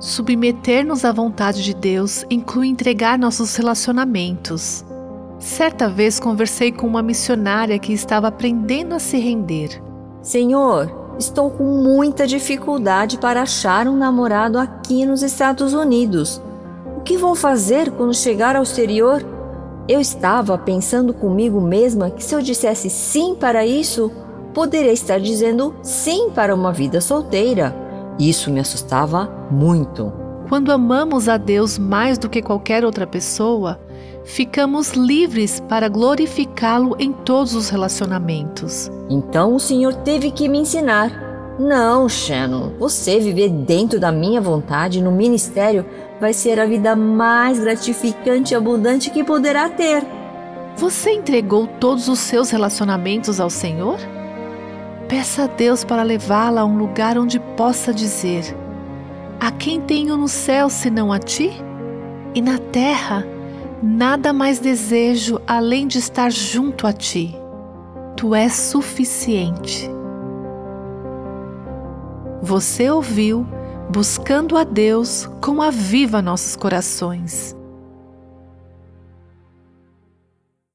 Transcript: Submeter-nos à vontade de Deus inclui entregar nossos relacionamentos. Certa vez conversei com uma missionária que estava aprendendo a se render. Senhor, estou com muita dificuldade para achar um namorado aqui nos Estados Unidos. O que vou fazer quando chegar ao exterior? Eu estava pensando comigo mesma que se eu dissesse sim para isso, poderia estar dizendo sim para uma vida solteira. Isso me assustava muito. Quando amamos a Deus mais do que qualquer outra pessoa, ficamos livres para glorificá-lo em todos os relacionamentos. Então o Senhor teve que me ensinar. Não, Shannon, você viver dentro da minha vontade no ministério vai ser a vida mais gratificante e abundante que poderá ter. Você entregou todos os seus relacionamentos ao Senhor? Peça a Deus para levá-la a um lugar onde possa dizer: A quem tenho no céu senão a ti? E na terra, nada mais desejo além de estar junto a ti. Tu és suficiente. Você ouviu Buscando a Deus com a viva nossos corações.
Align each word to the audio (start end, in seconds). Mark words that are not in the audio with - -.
Submeter-nos 0.00 1.04
à 1.04 1.12
vontade 1.12 1.62
de 1.62 1.74
Deus 1.74 2.24
inclui 2.30 2.68
entregar 2.68 3.18
nossos 3.18 3.54
relacionamentos. 3.54 4.82
Certa 5.38 5.90
vez 5.90 6.18
conversei 6.18 6.72
com 6.72 6.86
uma 6.86 7.02
missionária 7.02 7.78
que 7.78 7.92
estava 7.92 8.28
aprendendo 8.28 8.94
a 8.94 8.98
se 8.98 9.18
render. 9.18 9.78
Senhor, 10.22 11.14
estou 11.18 11.50
com 11.50 11.64
muita 11.64 12.26
dificuldade 12.26 13.18
para 13.18 13.42
achar 13.42 13.86
um 13.86 13.94
namorado 13.94 14.58
aqui 14.58 15.04
nos 15.04 15.22
Estados 15.22 15.74
Unidos. 15.74 16.40
O 16.96 17.02
que 17.02 17.18
vou 17.18 17.34
fazer 17.34 17.90
quando 17.90 18.14
chegar 18.14 18.56
ao 18.56 18.62
exterior? 18.62 19.22
Eu 19.86 20.00
estava 20.00 20.56
pensando 20.56 21.12
comigo 21.12 21.60
mesma 21.60 22.10
que 22.10 22.24
se 22.24 22.34
eu 22.34 22.40
dissesse 22.40 22.88
sim 22.88 23.34
para 23.34 23.66
isso, 23.66 24.10
poderia 24.54 24.92
estar 24.92 25.20
dizendo 25.20 25.74
sim 25.82 26.30
para 26.30 26.54
uma 26.54 26.72
vida 26.72 27.02
solteira. 27.02 27.89
Isso 28.18 28.50
me 28.50 28.60
assustava 28.60 29.30
muito. 29.50 30.12
Quando 30.48 30.72
amamos 30.72 31.28
a 31.28 31.36
Deus 31.36 31.78
mais 31.78 32.18
do 32.18 32.28
que 32.28 32.42
qualquer 32.42 32.84
outra 32.84 33.06
pessoa, 33.06 33.80
ficamos 34.24 34.92
livres 34.92 35.60
para 35.60 35.88
glorificá-lo 35.88 36.96
em 36.98 37.12
todos 37.12 37.54
os 37.54 37.68
relacionamentos. 37.68 38.90
Então 39.08 39.54
o 39.54 39.60
Senhor 39.60 39.94
teve 39.94 40.30
que 40.30 40.48
me 40.48 40.58
ensinar. 40.58 41.30
Não, 41.58 42.08
Shannon, 42.08 42.72
você 42.78 43.20
viver 43.20 43.50
dentro 43.50 44.00
da 44.00 44.10
minha 44.10 44.40
vontade 44.40 45.02
no 45.02 45.12
ministério 45.12 45.84
vai 46.20 46.32
ser 46.32 46.58
a 46.58 46.66
vida 46.66 46.96
mais 46.96 47.60
gratificante 47.60 48.52
e 48.52 48.56
abundante 48.56 49.10
que 49.10 49.22
poderá 49.22 49.68
ter. 49.68 50.02
Você 50.76 51.10
entregou 51.12 51.66
todos 51.66 52.08
os 52.08 52.18
seus 52.18 52.50
relacionamentos 52.50 53.38
ao 53.38 53.50
Senhor? 53.50 53.98
Peça 55.10 55.42
a 55.42 55.46
Deus 55.48 55.82
para 55.82 56.04
levá-la 56.04 56.60
a 56.60 56.64
um 56.64 56.78
lugar 56.78 57.18
onde 57.18 57.40
possa 57.40 57.92
dizer: 57.92 58.44
A 59.40 59.50
quem 59.50 59.80
tenho 59.80 60.16
no 60.16 60.28
céu 60.28 60.70
senão 60.70 61.12
a 61.12 61.18
ti? 61.18 61.50
E 62.32 62.40
na 62.40 62.58
terra, 62.58 63.26
nada 63.82 64.32
mais 64.32 64.60
desejo 64.60 65.40
além 65.48 65.88
de 65.88 65.98
estar 65.98 66.30
junto 66.30 66.86
a 66.86 66.92
ti. 66.92 67.36
Tu 68.16 68.36
és 68.36 68.52
suficiente. 68.52 69.90
Você 72.40 72.88
ouviu 72.88 73.44
Buscando 73.90 74.56
a 74.56 74.62
Deus 74.62 75.28
com 75.40 75.60
a 75.60 75.68
viva 75.68 76.22
nossos 76.22 76.54
corações. 76.54 77.59